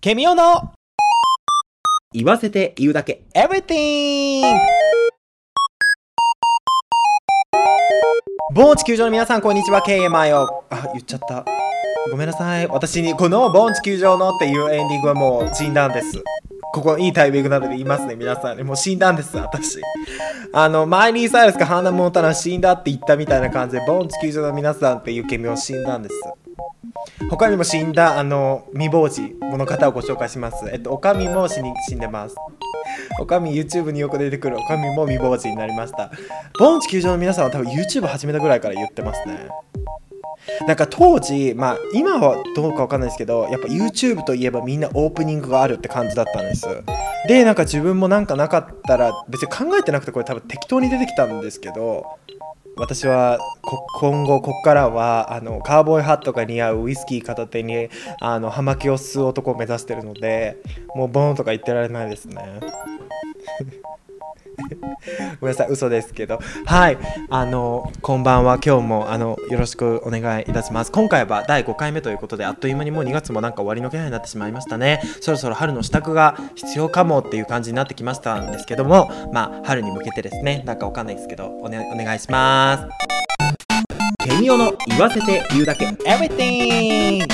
[0.00, 0.72] ケミオの
[2.12, 3.22] 言わせて言うだけ。
[3.34, 4.42] Everything!
[8.52, 9.82] ボーン地球上の皆さん、こんにちは。
[9.82, 10.64] KMI よ。
[10.70, 11.44] あ、言っちゃった。
[12.10, 12.66] ごめんなさい。
[12.68, 16.22] 私に、このボーン地球上のっていうエンディングはもう死んだんです。
[16.74, 18.62] ここいいタイミングなので言いますね、皆さんに。
[18.62, 19.80] もう死んだんです、私。
[20.52, 26.14] あの、マイリー・サイラスかハーナ・モンタナ死んだって言ったみたいな感じで、ボーン地球上の皆さんっていうケミオ死んだんです。
[27.30, 30.68] 他にも死んだ、あの、未亡人の方をご紹介します。
[30.70, 32.36] えっと、おかみも死に死んでます。
[33.20, 36.10] おかみ YouTube によく出てくるおかみも未亡人になりました。
[36.58, 39.48] ボーン地球上の皆さんは多分 YouTube 始めたぐらいから言ってますね。
[40.66, 46.66] なんか当時、まあ今はどうかわかんないですけど、やっぱ YouTube といえばみんなオープニングがあるって感じだったんです。
[47.26, 52.04] で、なんか自分もなんかなかったら、別に考えてなくてこれ多分適当に出てきたんですけど、
[52.76, 53.38] 私は
[53.98, 57.88] 今後ここからはあのカーボーイハットが似合うウイスキー片手に
[58.20, 60.56] あの葉巻を吸う男を目指してるので
[60.94, 62.60] もうボーンとか言ってられないですね。
[65.40, 66.38] ごめんなさい嘘ですけど。
[66.66, 66.98] はい。
[67.30, 68.58] あのこんばんは。
[68.64, 70.92] 今日もあのよろしくお願いいたします。
[70.92, 75.00] 今回は第5回目ということであっという間にもう2月もなんか終わりの気配になってしまいましたね。
[75.20, 80.62] そろそろ春の支度が必要かもっていう感じになってきましたんですけどもまあ春に向けてですね。
[80.64, 82.86] なんかわかんないですけどお,、ね、お願いします。
[84.18, 85.86] ケミオの言わせて言うだけ。
[85.86, 87.26] Everything!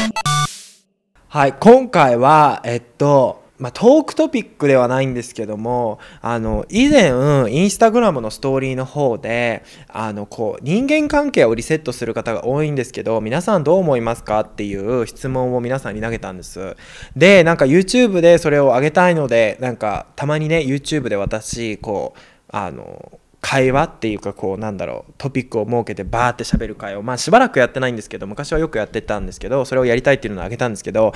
[1.28, 7.12] はい、今回は、えっと、まあ、トークトピックではないんですけども、あの、以前、
[7.50, 16.74] インスタグラムのストーリーの方で、あの、こう、人間関係をリセットする方が多いんですけど、皆さんどう思いますかっていう質問を皆さんに投げたんです。
[17.14, 31.14] で、なんか YouTube でそれを上げたいので、なんか、たまにね、YouTube で私、こう、あの、会話っていうかこうなんだろうトピックを設けてバーって喋る会をまあしばらくやってないんですけど昔はよくやってたんですけどそれをやりたいっていうのをあげたんですけど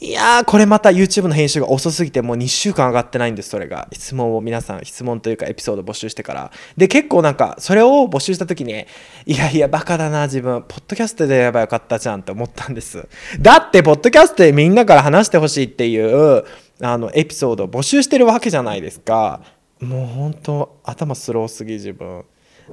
[0.00, 3.88] いやーこれまた YouTube の編集が遅すぎてもう2週間上がってないんですそれが。
[3.92, 6.52] 質問を皆さん質問というかエピソード募集してから。
[6.76, 8.86] で結構なんかそれを募集した時に
[9.26, 13.08] いやいやバカだな自分ポッドキャストでやればよかったじゃんって思ったんです。
[13.40, 16.44] だってポッドキャストでみんなから話してほしいっていう
[16.80, 19.40] あのエピソードを募集してるわけじゃないですか。
[19.80, 22.24] もう本当頭スローすぎ自分。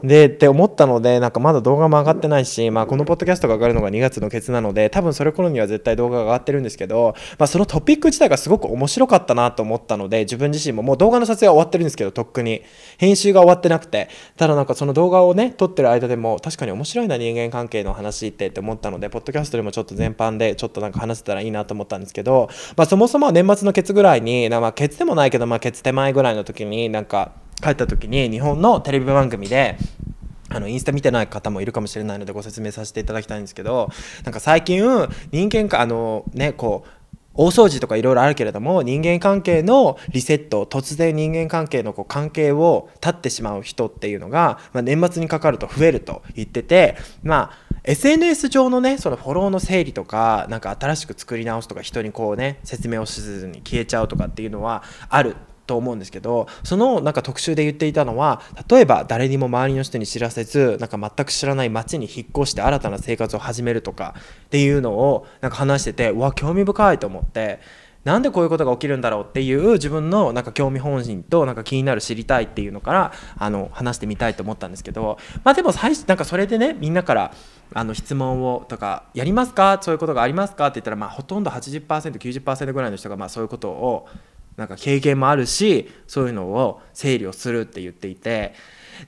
[0.03, 12.61] でって思ったのでなんかまだ動画も上がってないし、まあ、このポッドキャストが上がるのが2月のケツなので多分それ頃には絶対動画が上がってるんですけど、まあ、そのトピック自体がすごく面白かったなと思ったので自分自身ももう動画の撮影は終わってるんですけどとっくに。
[12.97, 14.09] 編集が終わってなくて。
[14.37, 29.77] ただなんかその動画をね撮ってる間でも確かに面白いな人間関係の話ってって思ったのでポッドキャストでもちょっと全般でちょっとなんか話せたらいいなと思ったんですけど、まあ、そもそも年末のケツぐらいになまあケツでもないけど、まあ、ケツ手前ぐらいの時になんか帰った時に日本のテレビ番組で
[30.49, 33.89] あのインスタ見てない方もいるかもしれないのでご説明させていただきたいんですけど
[34.23, 34.81] なんか最近
[35.31, 36.89] 人間かあのねこう
[37.37, 55.35] 大掃除とかいろいろあるけれども人間関係のリセット突然人間関係のこう関係を断ってしまう人っていうのが、まあ、年末にかかると増えると言っててまあ SNS 上のねそのフォローの整理とかなんか新しく作り直すとか人にこうね説明をしずに消えちゃうとかっていうのはある
[55.65, 64.15] と思うんですけどそのなんか特集で言っていたのは例えば誰にも周りの人に知らせずなんか全く知らない町に引っ越して新たな生活を始めるとか
[64.45, 67.59] っていうのをなんか話しててうわ興味深いと思って
[68.03, 77.33] なんでこういうことが起きるんだろうっていう自分のなんか興味本心となんか気になる知りたいっていうのからあの話してみたいと思ったんですけどまあでも最初なんかそれでねみんなから
[77.73, 79.79] あの質問をとかやりますか？
[79.81, 80.67] そういうことがありますか？
[80.67, 84.07] って言ったらまあほとんど 80%90% ぐらいの人がまあそういうことを
[84.57, 88.53] なんか経験もあるしそういうのを整理をするって言っていて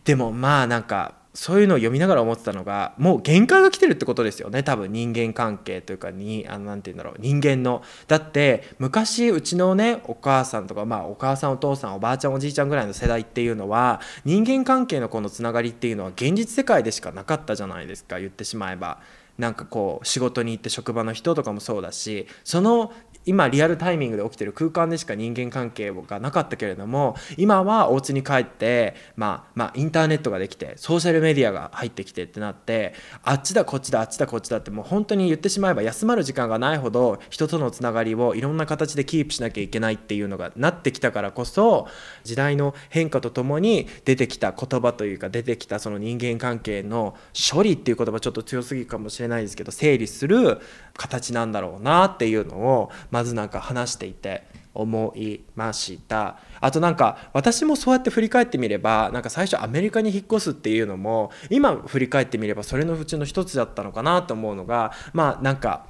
[0.03, 4.91] でもまあなんかそういうのを読みながら思ってたのがもう限界が来てるってことですよね多分。
[4.91, 7.15] 人間関係というかにあのなんて言うんだろう。
[7.19, 7.83] 人間の。
[8.07, 18.99] だって昔うちのねお母さんとかまあお母さんお父さんおばあちゃんおじいちゃんぐらいの世代っていうのは人間関係のこのつながりっていうのは現実世界でしかなかったじゃないですか言ってしまえば。
[19.37, 22.91] なんかこう仕事に行って職場の人とかもそうだしその
[23.27, 32.93] 今リアルタイミングで起きてる空間でしか人間関係がなかったけれども今はお家に帰って、まあ、まあインターネットができてソーシャルメディアが入ってきてってなって
[33.23, 41.87] あっちだこっちだあっちだこっちだってもう本当に言ってしまえば休まる時間がないほど人とのつながりをいろんな形でキープしなきゃいけないっていうのがなってきたからこそ
[42.23, 47.15] 時代の変化とともに出てきた言葉というか出てきたその人間関係の
[47.51, 50.59] 処理っていう言葉ちょっと強すぎるかもしれないですけど整理する
[50.95, 54.43] 形なんだろうなっていうのをまあまずなんか話していて
[54.75, 56.37] 思いました。
[56.61, 65.87] あとなんか私もそうやって振り返ってみればなんか最初アメリカに引っ越すっていうのも今振り返ってみればそれのうちの一つだったのかなと思うのがまあなんか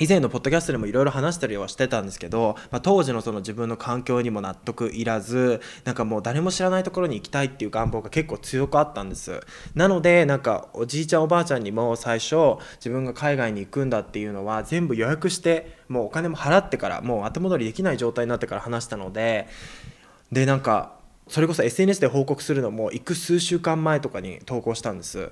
[0.00, 9.40] 以前のポッドキャストでもいろいろ話したりはしてたんですけど、まあ、当時のその自分の環境にも納得いらずなんかもう誰も知らないところに行きたいっていう願望が結構強くあったんです。
[9.74, 19.48] なのでなんかおじいちゃんおばあちゃんにも最初自分が海外に行くんだっていうのは全部予約してもうお金も払ってからもう後戻りできない状態になってから話したので
[20.32, 20.94] でなんか
[21.28, 25.30] それこそ SNS で報告するのも行く数週間前とかに投稿したんです。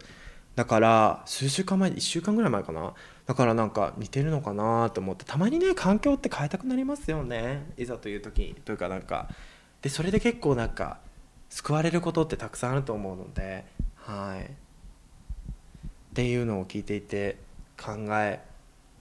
[0.56, 2.92] だから数週間前1週間ぐらい前かな？
[3.28, 7.72] だからなんか似てるのかなと思ってたまにね環境って変えたくなりますよね。
[7.76, 9.28] いざという時というかなんか
[9.82, 10.98] でそれで結構なんか
[11.50, 13.64] 救われることってたくさんあると思うので。
[13.94, 14.44] はい。
[14.44, 14.50] っ
[16.14, 17.36] ていうのを聞いていて
[17.80, 18.42] 考え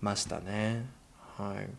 [0.01, 0.85] ましたね。
[1.37, 1.69] はい。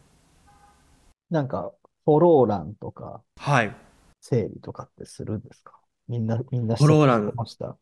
[1.30, 1.72] なんか、
[2.06, 3.76] フォロー欄とか、はい。
[4.20, 5.78] 整理とかってするんですか？
[6.08, 7.26] みんな、みんなフォロー欄。
[7.26, 7.76] してました？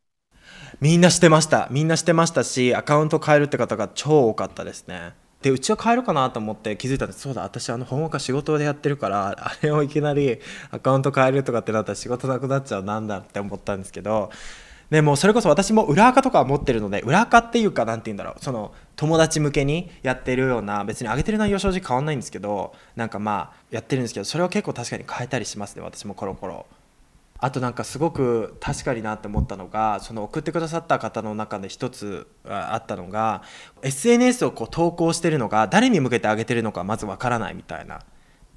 [0.81, 1.69] みんなしてました。
[1.71, 5.15] みんなしてましたしアカウント変えるって方が超多かったですね。
[5.43, 7.21] でうちは変えるかなと思って気づいたんです。
[7.21, 10.39] そうだ私あの本岡仕事でやってるからあれをいきなり
[10.71, 14.31] アカウント変えるとかってなったら仕事なくなっちゃうなんだって思ったんですけど。
[14.91, 18.45] でもそれこそ私も裏垢とか持ってるので裏垢っていうかなんて言うんだろう。
[18.45, 26.67] その友達向けにやってるような別に上げてる内容正直変わんないんですけどなんかまあやってるんですけどそれは結構確かに変えたりしますね私もコロコロ。
[27.39, 33.43] あとなんかすごく確かになって思ったのがその送ってくださった方の中で一つあったのが
[33.83, 38.01] SNS をこう投稿してるのが誰に向けてあげてるのかまずわからないみたいな。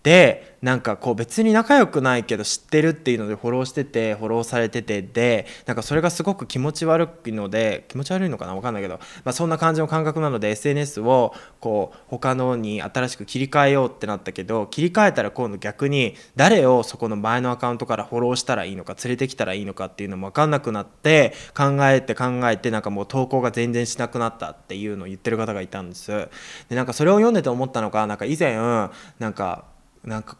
[0.04, 26.30] でなんかこう別に仲良くないけど知ってるっていうのでフォローしててフォローされててでなんかそれがすごく気持ち悪いので気持ち悪いのかな分かんないけど、まあ、そんな感じの感覚なので SNS をこう他のに新しく切り替えようってなったけど切り替えたら今度逆に誰をそこの前のアカウントからフォローしたらいいのか連れてきたらいいのかっていうのも分かんなくなって考えて考えてなんかもう投稿が全然しなくなったっていうのを言ってる方がいたんです。
[26.70, 28.58] でなんかそれを読んでて思ったのがなんか以前
[29.20, 29.66] なんか
[30.04, 30.38] なんか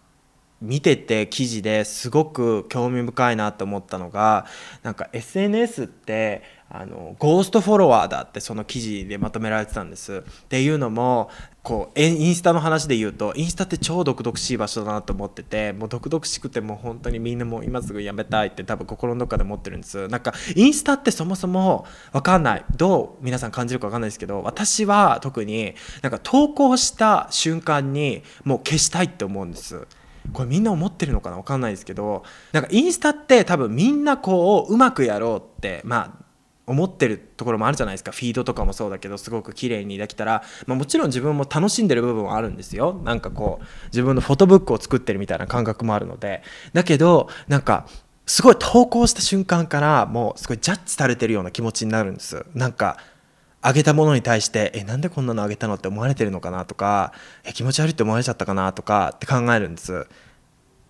[0.62, 4.46] 見てて記事ですごく興味深いなと思ったのが
[4.84, 10.18] なんか SNS ってあのゴーストフォロワーだってその記事でまとめられてたんです。
[10.18, 11.32] っていうのも
[11.64, 20.08] こうインスタの話で言うとインスタって超毒々しい場所だなと思っててもう毒々しくてもう本当にみんなもう今すぐやめたいって多分心のどっかで思ってるんです。
[20.08, 22.66] なんかインスタってそもそも分かんない。
[22.76, 25.74] どう皆さん感じるか分かんないですけど私は特に
[26.04, 29.88] なんか投稿した瞬間にもう消したいって思うんです。
[30.34, 36.29] これみんな思ってるのかな分かんないですけどなんかインスタって多分みんなこううまくやろうってまあ
[36.70, 38.12] 思ってるところもあるじゃないですか。
[38.12, 43.02] フィードとかもそうだけどすごく綺麗にできたら、まあ、もちろん自分も楽しんでる部分はあるんですよ。
[43.04, 46.44] なんかこう自分のフォトブックを作ってるみたいな感覚もあるので。
[46.74, 47.88] だけどなんか
[48.26, 52.46] すごい投稿した瞬間からもうすごいジャッジされてるような気持ちになるんです。
[52.54, 52.98] なんか
[53.62, 57.14] あげたものに対してえなんでこんなのあげたのって思われてるのかなとか
[57.44, 60.08] え気持ち悪いって思われちゃったかなとかって考えるんです。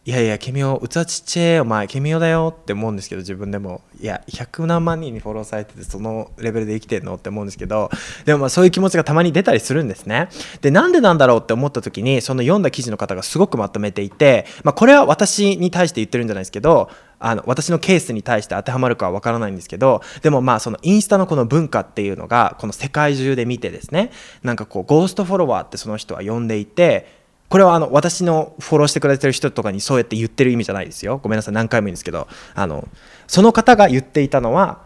[0.06, 2.56] いやいや、ケミオ、器ちっちゃい、お前、ケミオだよ。
[2.58, 3.82] って思うんですけど、自分でも。
[4.00, 7.16] いや、100何万人にフォローされてて、そのレベルで生きてんの？
[7.16, 7.92] って思うんですけど、
[8.24, 10.30] でもまあそういう気持ちがたまに出たりするんですね。
[10.62, 24.12] で、なんでなんだろうって思った時に、その読んだ記事の方がすごくまとめていて、まあこれは私に対して言ってるんじゃないですけど、あの私のケースに対して当てはまるかは分からないんですけどでもまあそのインスタのこの文化っていうのがこの世界中で見てですね。
[24.42, 27.19] なんかこうゴーストフォロワーってその人は呼んでいて
[27.50, 31.20] これはあの私のフォローしてくれてる人とかにそうやって言ってる意味じゃないですよ。
[31.22, 31.54] ごめんなさい。
[31.54, 32.28] 何回も言うんですけど。
[32.54, 32.88] あの
[33.28, 34.80] その方が言っていたのは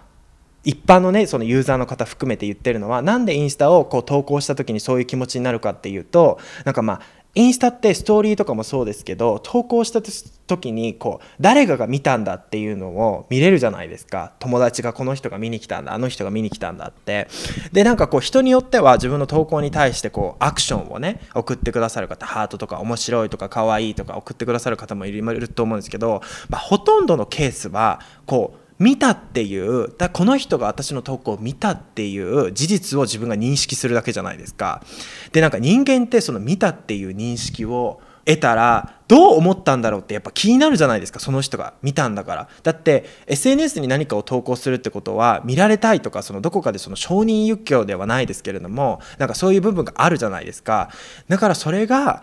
[0.63, 7.01] 一般のねそのユーザーの方含めて言ってるのはなんでインスタをこう投稿した時にそういう気持ちになるかっていうとなんかまあ
[7.35, 10.01] インスタってストーリーとかもそうですけど投稿した
[10.45, 14.33] 時にこう誰かが見たんだっていうのを見れるじゃないですか。
[14.39, 17.27] 友達がこの人が見に来たんだあの人が見に来たんだって。
[17.71, 34.83] でなんかこう人によっては自分の投稿に対してこうアクションをね送ってくださる方ハートとか面白いとか可愛いとか送ってくださる方もいると思うんですけど、まあ、ほとんどのケースはこう見たっていうだこの人が私の投稿を見たっていう事実を自分が認識するだけじゃないですか。
[35.31, 42.49] でなんか人間ってその見たっていう認識を得たらどう思ったんだろうってやっぱ気になるじゃないですかその人が見たんだから。
[42.63, 50.89] だって SNS に何かを投稿するってことは見られたいとかそのどこかでその承認欲求ではないですけれどもなんかそういう部分があるじゃないですか。
[51.29, 52.21] だからそれが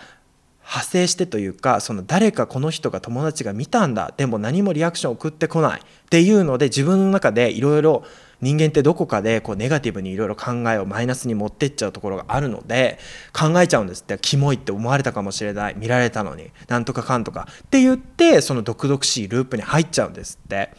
[0.71, 8.05] 派生してというかその誰かこの人が友達が見たんだでも何もリアクション送ってこないっていうので自分の中でいろいろ
[8.41, 12.99] 人間ってどこかでこうネガティブにいろいろ考えをマイナスに持ってっちゃうところがあるので
[13.33, 14.19] 考えちゃうんですって。
[14.21, 15.75] キモいって思われたかもしれない。
[15.77, 16.51] 見られたのに。
[16.69, 17.49] なんとかかんとか。
[17.65, 20.71] って言ってその毒々しいループに入っちゃうんですって。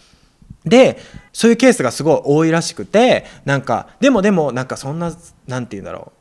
[0.66, 0.98] で
[1.34, 5.12] そういうケースがすごい多いらしくてなんかでもでもなんかそんな
[5.48, 6.20] なんて言うんだろう。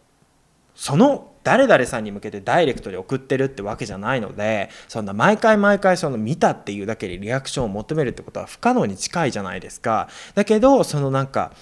[0.75, 10.09] その誰々さんに向けてダイレクトに送ってるってわけじゃないのでそんな毎回毎回その見たっていうだけでリアクションを求めるってことは不可能に近いじゃないですか。
[10.35, 11.53] だけどそのなんか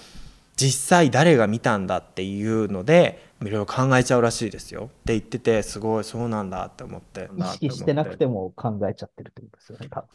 [0.55, 4.85] 実際誰が見たんだっていうのでいろいろ考えちゃうらしいですよ。
[4.85, 7.29] って言っててすごいそうなんだって思って。
[7.37, 10.07] 意識してなくても考えちゃってるってことですよね、多分。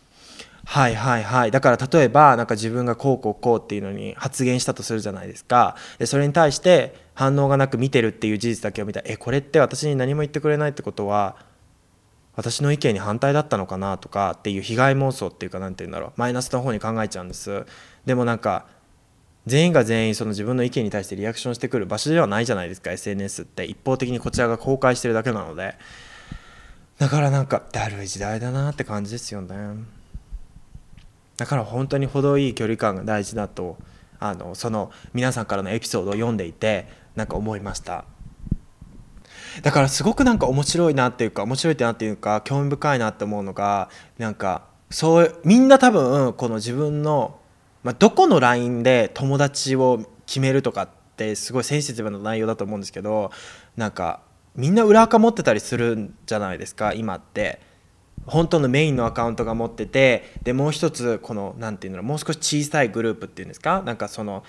[0.66, 1.50] はいはいはい。
[1.50, 5.76] だから例えばなんか自分がこうこうこうっていうのに発言したとするじゃないですか。
[5.98, 9.00] でそれに対して反応がなく見てるっていう事実だけを見た。
[9.00, 11.36] らえこれって私に何も言ってくれないってことは
[12.36, 16.12] 私の意見に反対だったのかなとかっていう被害妄想っていうか何て言うんだろう。
[16.16, 17.64] マイナスの方に考えちゃうんです。
[18.04, 18.66] でもなんか
[19.46, 22.90] 全員が全員その自分の意見に対してリアクションしてくる場所ではないじゃないですか。
[22.90, 23.64] SNS って。
[23.64, 25.76] 一方的にこちらが公開してるだけなので。
[26.98, 29.56] だからなんかだるい時代だなって感じですよね。
[31.36, 33.76] だから本当に程いい距離感が大事だと
[34.20, 38.04] あのその皆さんからのエピソードを読んでいてなんか思いました。
[39.62, 47.38] だからすごくなんか面白いなっていうか面白いってなっていうか興味深いなって思うのがなんかそうみんな多分この自分の、
[47.84, 53.30] まあ、どこの LINE で友達を決めるとかってすごいセンシティブな内容だと思うんですけど
[53.76, 54.20] なんか
[54.56, 57.60] みんな裏垢持ってたりするんじゃないですか今って。
[58.26, 63.82] 本当のメインのアカウントが持っててでもう一つこの何て言うんだろうもう少し小さいグループっていうんですか？
[63.82, 64.44] なんかその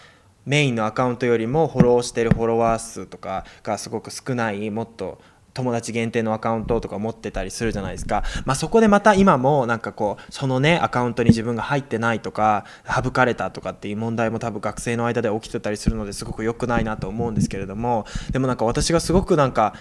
[0.46, 5.20] メインのアカウントよりもフォローしてるフォロワー数とかがすごく少ないもっと
[5.56, 18.06] 友達限定のアカウントとか持ってたりするじゃないですか、まあ、そこでまた今もなんかこうそのねアカウントに自分が入ってないとか省かれたとかっていう問題も多分学生の間で起きてたりするのですごく良くないなと思うんですけれども。
[18.32, 19.74] でもなんか私がすごくなんか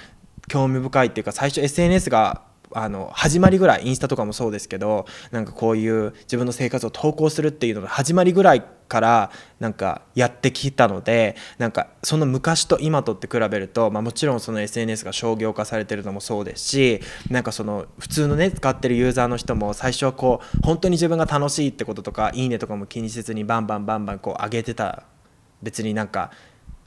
[0.47, 2.43] 興味深いっていうか最初 SNS が
[2.75, 17.01] あの始まりぐらいインスタとかもそうですけどなんかこういう自分の生活を投稿するっていうのが始まりぐらいからなんかやってきたのでなんかその昔と今とって比べると、まあ、もちろんその SNS が商業化されてるのもそうですし
[17.31, 25.05] なんかその普通のね使ってるユーザーの人も最初はこう本当に自分が楽しいってこととかいいねとかも気にせずにバンバンバンバンこう上げてた。
[25.65, 26.31] 別になんか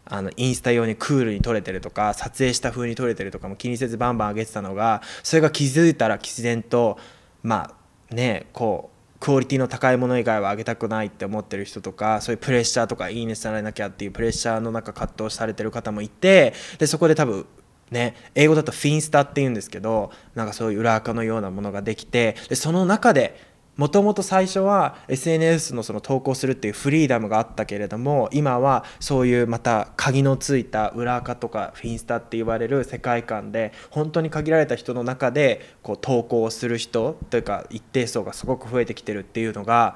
[0.09, 6.97] あのインスタ用にクールに撮れてるとか撮影した風に撮れてるとかも気にせずバンバン上げてたのがそれが気づいたら自然と
[7.43, 7.73] ま
[8.11, 17.45] あねこうクオリティの高いもの以外は上げたくないって思ってる人とかそういうプレッシャーとかいいねされなきゃっていうプレッシャーの中葛藤されてる方もいてでそこで多分
[17.91, 23.46] ね、英語だとフィンスタっていうんですけどなんかそういう裏垢のようなものができてでその中で
[23.77, 39.95] もともと最初は SNS のその投稿するっていうフリーダムがあったけれども今はそういうまた鍵のついた裏垢とかフィンスタって言われる世界観で本当に限られた人の中でこう投稿する人というか一定層がすごく増えてきてるっていうのが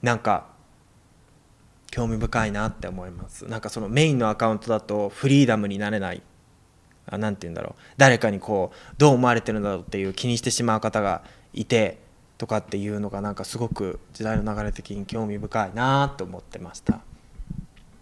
[0.00, 0.46] なんか
[1.90, 3.46] 興味深いなって思います。
[3.46, 6.22] なんかそのメインのアカウントだとフリーダムになれない。
[7.10, 7.80] 何て言うんだろう。
[7.98, 12.01] 誰かにこうどう思われてるんだろうっていう気にしてしまう方がいて
[12.42, 16.98] とかっていうのがなんかすごく時代の流れ的に興味深いなと思ってました。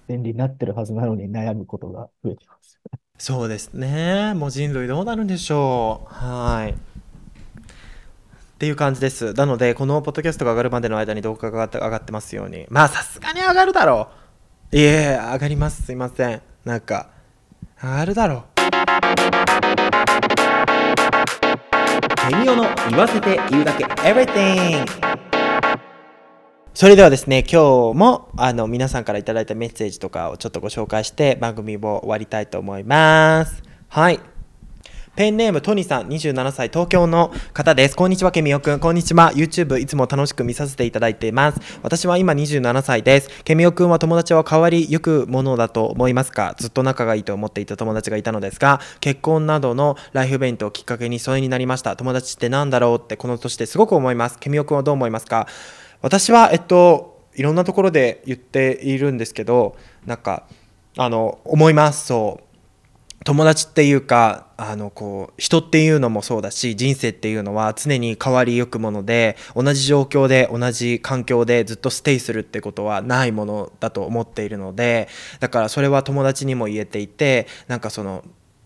[0.09, 2.81] 便利になってるはずなのに悩むことが増えてます。
[3.19, 4.33] そうですね。
[4.33, 6.15] もう人類どうなるんでしょう。
[6.15, 6.71] はい。
[6.71, 6.75] っ
[8.59, 9.35] ていう感じです。
[9.35, 12.67] なのでこのポッドキャストが上がるまでの間に動画が上がってますように。
[12.71, 14.09] まあさすがに上がるだろ
[14.73, 14.77] う。
[14.79, 15.83] いえ上がります。
[15.83, 16.41] すいません。
[16.65, 17.11] なんか
[17.83, 18.45] 上がるだろ
[19.77, 19.80] う
[22.29, 23.85] ケミオの言わせて言うだけ。
[23.85, 24.85] Everything
[26.75, 33.63] それではですね今日もあの皆さんから頂いたメッセージとかをちょっとご紹介して番組を終わりたいと思います。
[33.89, 34.21] はい。
[35.17, 37.97] ペンネームトニさん27歳東京の方です。
[37.97, 38.79] こんにちはケミオくん。
[38.79, 39.33] こんにちは。
[39.33, 41.61] YouTube いつも楽しく見させていただいています。
[41.83, 43.43] 私は今27歳です。
[43.43, 46.55] ケミオくんは友達は変わりゆくものだと思いますか？
[46.59, 51.97] ずっと仲がいいと思っていた友達がいたのですが結婚などのライフイベントをきっかけに疎遠になりました。
[51.97, 54.39] 友達ってなんだろうってこの年ですごく思います。
[54.39, 55.49] ケミオくんはどう思いますか？
[56.03, 59.77] 私はえっといろんなところで言っているんですけど
[60.07, 60.45] なんか
[60.97, 62.07] あの思います。
[62.07, 62.45] そう。
[63.25, 75.09] 友達っていうかあのこう人っていうのもそうだし人生っていうのは常に変わりゆくもので同じ状況で同じ環境でずっとステイするってことはないものだと思っているので
[75.39, 78.25] だからそれは友達にも言えていてなんかその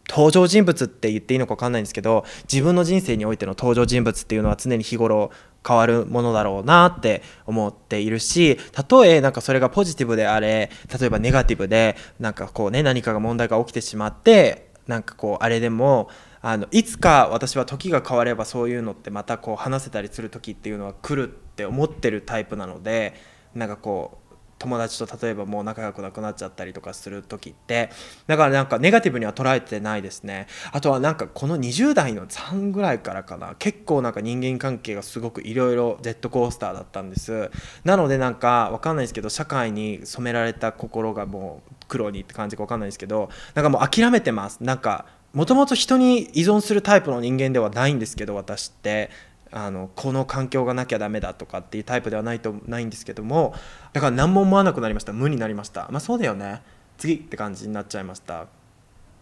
[0.08, 5.30] 登場人物って言っていいのか分かんないんですけど自分の人生においての登場人物っていうのは常に日頃
[5.66, 16.08] 変わるものだろうなって思っているしたとえなんかそれがポジティブであれ例えばネガティブでなんかこうね何かが問題が起きてしまってなんかこうあれでも
[16.42, 23.14] あのいつか私は時が変わればそういうのってまたこう話せたりする時っていうのは来るって思ってるタイプなので
[23.54, 24.23] なんかこう
[24.64, 27.90] 友達と例えばもう仲良くなくなっちゃったりとかする時って
[28.26, 30.46] だからなんかネガティブには捉えてないですね。
[30.72, 37.50] あとはなんかこの20代の3ぐらいからかな結構なんか人間関係がすごくいろいろジェットコースターだったんです
[37.84, 49.10] なのでなんかわかんないですけど社会に染められた心がもう黒にって感じかわかんないですけどなんかもう諦めてますなんかもともと人に依存するタイプの人間ではないんですけど私って
[49.56, 53.54] あのこの環境がなきゃダメだとかっていうタイプではないとないんですけども
[53.92, 55.12] だから何も思わなくなりました。
[55.12, 55.86] 無になりました。
[55.92, 56.60] まあそうだよね。
[56.98, 58.46] 次って感じになっちゃいました。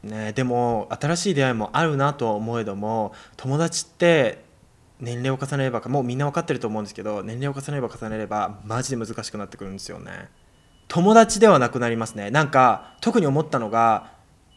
[0.03, 4.43] ねでも新しい出会いもあるなとは思えども友達って
[5.01, 10.31] 年齢を重ねればもうみんな分かってると思うんですけど年齢を重ねれば重ねればマジで難しくなってくるんですよね。
[10.89, 12.31] 友達ではなくなりますね。
[12.31, 14.13] なんか特に思ったのが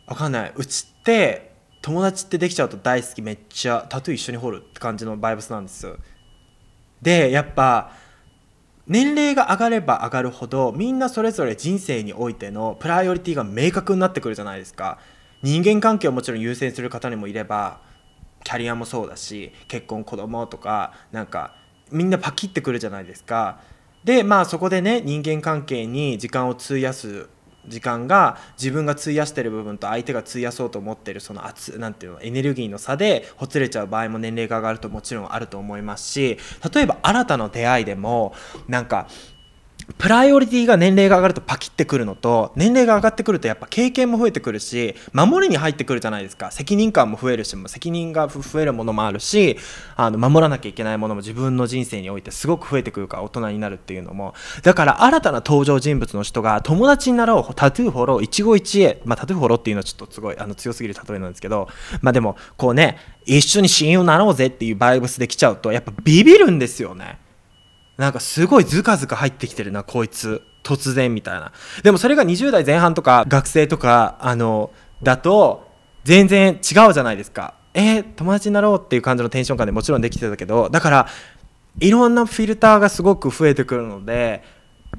[0.08, 0.54] 分かんない。
[0.56, 1.55] うちって
[1.86, 5.94] 友達ってできちゃうと大好きめっちゃタトゥー一緒に彫るって感じのバイブスなんです
[7.00, 7.92] でやっぱ
[8.88, 14.98] 年齢が上がれば上がるほどみんなそれぞれ人生においてのプライオリティが明確になってくるじゃないですか。
[15.44, 17.82] 人間関係をもちろん優先する方にもいれば
[18.44, 21.56] キャリアもそうだし結婚子供とかなんか
[21.92, 23.60] みんなパキってくるじゃないですか。
[24.04, 27.30] でまあそこでね人間関係に時間を費やす
[27.68, 36.38] 時間が自分が費やしてる部分と相手が費やそうと思ってるその圧なんていうのエネルギーの差でほつれちゃう場合も年齢が上がるともちろんあると思いますし
[36.74, 38.34] 例えば新たな出会いでも
[38.68, 39.08] なんか
[39.98, 49.58] プライオリティが年齢が上がるとパキってくるのと年齢が上がってくるとやっぱ経験も増えてくるし守りに入ってくるじゃないですか責任感も増えるし責任が増えるものもあるし
[49.96, 61.68] あの守らなきゃいけないものも自分の人生においてすごく増えてくるから大人になるっていうのもだから新たな登場人物の人が友達になろうタトゥーフォロー一期一会、まあ、タトゥーフォローっていうのはちょっとすごいあの強すぎる例えなんですけど
[62.02, 67.20] まあでもこうね一緒に親友になろうぜっていうバイブスできちゃうとやっぱビビるんですよね。
[67.98, 71.52] なんかすごいズカズカ入ってきてるなこいつ突然みたいな。
[71.84, 74.72] でもそれが20代前半とか学生とかあの
[75.04, 75.68] だと
[76.04, 77.54] 全然違うじゃないですか。
[77.74, 81.08] えー、友達になろうっていう感じのテンション感でもちろんできてたけどだから
[81.80, 84.44] いろんなフィルターがすごく増えてくるので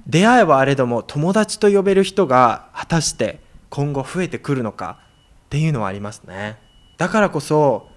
[0.06, 3.40] 出会いはあれども友達と呼べる人が果たして
[3.70, 4.98] 今後増えてくるのか
[5.46, 6.58] っていうのはありますね。
[6.98, 7.88] だからこそ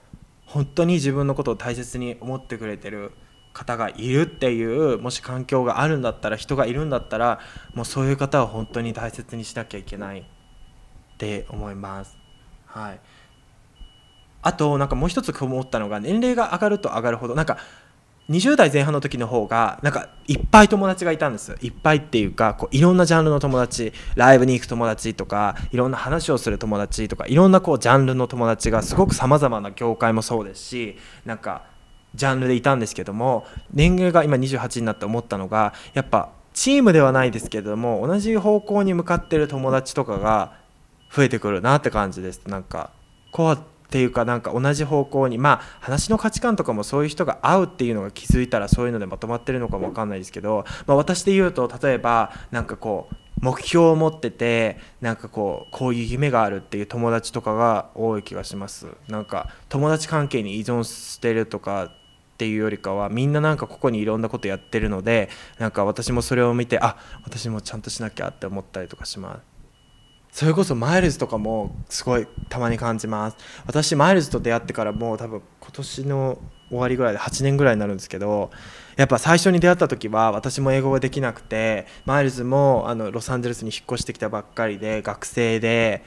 [0.45, 3.11] 本当に自分のことを大切に思ってくれてる
[3.59, 7.39] 方がいるっていうもし環境があるんだったら人がいるんだったら
[7.73, 10.23] もうそういう方は本当に大切にしなきゃいけないっ
[11.17, 12.17] て思います。
[12.65, 12.99] はい、
[14.41, 17.57] あとなんかもう一つ思ったのが年齢が上がると上がるほどなんか
[18.29, 30.95] 20代前半の時の方がなんかいっぱい友達がいたんですいっぱいっていうかこういろんなジャンルの友達ライブに行く友達とかいろんな話をする友達とかいろんなこうジャンルの友達がすごくさまざまな業界もそうですし
[31.25, 31.63] なんか
[32.15, 40.53] ジャンルでいたんですけども年齢が今28になって思ったのがやっぱチームではないですけども同じ方向に向かってる友達とかが
[41.11, 42.41] 増えてくるなって感じです。
[42.45, 42.91] なんか
[43.31, 58.87] コアっていうかなんか同じ方向にまあ話の価値観とかもそういう人が合うっていうのが気づいたらそういうのでまとまってるのかも分かんないですけど、まあ、私で言うと例えばなんかこう目標を持っててなんかこうこういう夢があるっていう友達とかが多い気がします。
[59.07, 61.91] なんか友達関係に依存してるとかっ
[62.37, 69.59] ていうよりかはみんななんかここにいろんなことやってるのでなんか私もそれを見てあ私もちゃんとしなきゃって思ったりとかします。
[70.31, 73.37] それこそマイルズとかもすごいたまに感じます。
[73.65, 76.37] 私マイルズと出会ってからもう多分今年の
[76.69, 78.51] 終わりぐらいで8年ぐらいになるんですけど
[78.99, 86.03] やっぱ最初に出会った時は私も英語ができなくてマイルズもあのロサンゼルスに引っ越してきたばっかりで学生で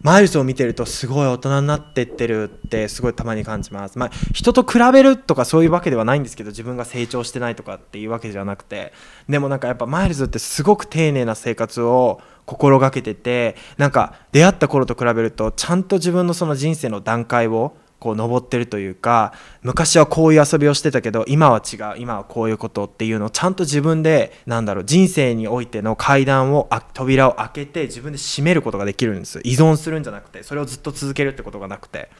[0.00, 3.96] マイルズを見てるとすごい大人になってってるってすごいたまに感じます。
[3.96, 8.92] まあ、人と比べるとかそういうわけではないんですけど自分が成長してないとかっていうわけじゃなくて
[9.28, 32.10] でもなんかやっぱマイルズってすごく丁寧な生活を心がけててなんか出会った頃と比べるとちゃんと自分のその人生の段階をこう登ってるというか昔はこういう遊びをしてたけど今は違う今はこういうことっていうのをちゃんと自分でなんだろう人生においての階段を扉を開けて自分で閉めることができるんです依存するんじゃなくてそれをずっと続けるってことがなくて。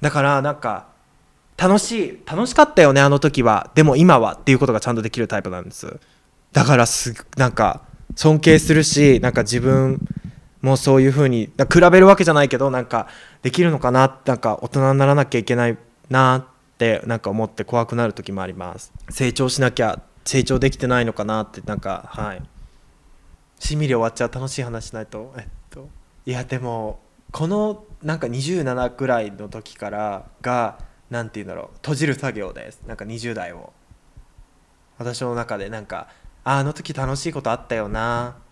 [0.00, 0.88] だからなんか
[1.56, 3.70] 楽しい楽しかったよねあの時は。
[3.74, 5.98] でも今はっていうことがちゃんとできるタイプなんです。
[6.52, 7.82] だからすなんか
[8.14, 10.00] 尊敬するしなんか自分
[10.66, 13.06] もうそういうふうに比べるわけじゃないけどなんか
[13.42, 15.78] できるのかななんか大人にならなきゃいけない
[16.10, 18.92] なってなんか思って怖くなる時もあります。
[19.08, 22.42] 成長しなきゃ成長できてないのかなってなんかはい。
[23.60, 25.32] しみり終わっちゃう楽しい話しないと。
[25.38, 25.88] えっと
[26.26, 26.98] いやでも
[27.30, 32.82] このなんか27くらいの時からが何て言うんだろう閉じる作業です。
[32.88, 33.72] なんか20代を。
[34.98, 36.08] 私の中でなんか
[36.42, 38.44] ああの時楽しいことあったよな。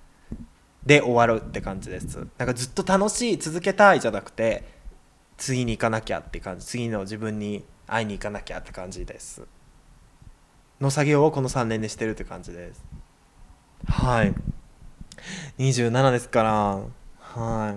[0.86, 2.26] で終わるって感じです。
[2.38, 4.64] なんかずっと楽しい続けたいじゃなくて
[5.36, 6.66] 次に行かなきゃって感じ。
[6.66, 9.42] 次の自分に会いに行かなきゃって感じです。
[10.80, 12.84] の作業をこの3年でしてるって感じです。
[13.86, 14.34] はい。
[15.58, 16.80] 27ですから。
[17.18, 17.76] は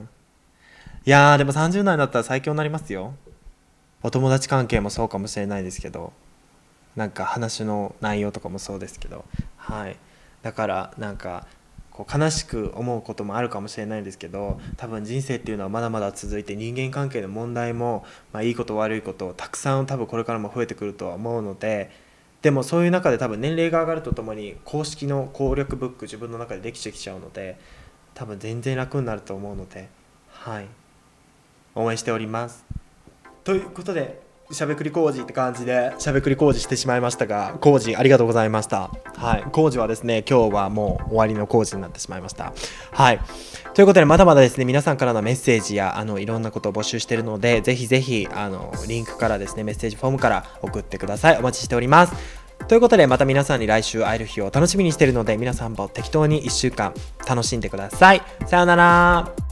[1.05, 1.07] い。
[1.07, 3.15] いやーでも30代になったら最強になりますよ。
[4.03, 6.13] お友達関係もそうかもしれないですけど。
[6.95, 9.23] なんか話の内容とかもそうですけど。
[9.55, 9.97] はい。
[10.41, 11.47] だからなんか
[11.97, 21.89] こう悲しく思うこともあるかもしれないですけど多分人生っていうのはまだまだ続いて人間関係の問題も、まあ、いいこと悪いことたくさん多分これからも増えてくるとは思うので
[22.43, 27.57] でもそういう中で多分年齢が上がるとともに公式の攻略ブック自分の中でできてきちゃうので
[28.13, 29.89] 多分全然楽になると思うので
[30.29, 30.67] はい。
[31.73, 32.63] 応援しております。
[33.43, 38.89] ということでしゃべくり工事って感じでしゃべくり工事してしまいましたが工事ありがとうございました。
[39.17, 39.43] はい。
[39.51, 42.53] 工事はですね今日はもう終わりの工事になってしまいました。
[42.91, 43.19] はい。
[43.73, 51.37] ということでまだまだですね皆さんからのメッセージやあのいろんなことを募集しているのでぜひぜひあのリンクからですねメッセージフォームから送ってください。
[51.37, 52.13] お待ちしております。
[52.69, 56.93] ということでまた皆さんに来週会える日を楽しみにしているので皆さんも適当に1週間
[57.27, 58.21] 楽しんでください。
[58.45, 59.46] さようなら。